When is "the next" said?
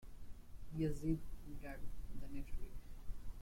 2.19-2.57